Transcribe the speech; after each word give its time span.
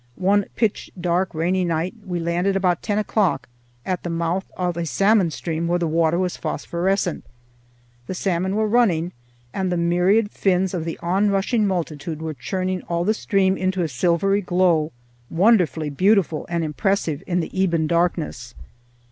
One 0.15 0.45
pitch 0.55 0.89
dark 0.99 1.31
rainy 1.35 1.63
night 1.63 1.93
we 2.03 2.19
landed 2.19 2.55
about 2.55 2.81
ten 2.81 2.97
o'clock 2.97 3.47
at 3.85 4.01
the 4.01 4.09
mouth 4.09 4.45
of 4.57 4.75
a 4.75 4.83
salmon 4.83 5.29
stream 5.29 5.67
when 5.67 5.77
the 5.77 5.87
water 5.87 6.17
was 6.17 6.35
phosphorescent. 6.35 7.23
The 8.07 8.15
salmon 8.15 8.55
were 8.55 8.67
running, 8.67 9.11
and 9.53 9.71
the 9.71 9.77
myriad 9.77 10.31
fins 10.31 10.73
of 10.73 10.85
the 10.85 10.97
onrushing 11.03 11.67
multitude 11.67 12.19
were 12.19 12.33
churning 12.33 12.81
all 12.89 13.03
the 13.03 13.13
stream 13.13 13.55
into 13.55 13.83
a 13.83 13.87
silvery 13.87 14.41
glow, 14.41 14.91
wonderfully 15.29 15.91
beautiful 15.91 16.47
and 16.49 16.63
impressive 16.63 17.21
in 17.27 17.39
the 17.39 17.51
ebon 17.61 17.85
darkness. 17.85 18.55